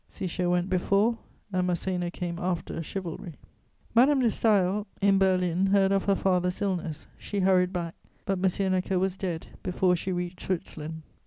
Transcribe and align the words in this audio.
Cisher 0.09 0.49
went 0.49 0.67
before 0.67 1.19
and 1.53 1.69
Masséna 1.69 2.11
came 2.11 2.39
after 2.39 2.81
chivalry. 2.81 3.35
Madame 3.93 4.19
de 4.19 4.29
Staël 4.29 4.87
in 4.99 5.19
Berlin 5.19 5.67
heard 5.67 5.91
of 5.91 6.05
her 6.05 6.15
father's 6.15 6.59
illness; 6.59 7.05
she 7.19 7.41
hurried 7.41 7.71
back, 7.71 7.93
but 8.25 8.43
M. 8.43 8.71
Necker 8.71 8.97
was 8.97 9.15
dead 9.15 9.45
before 9.61 9.95
she 9.95 10.11
reached 10.11 10.41
Switzerland. 10.41 11.03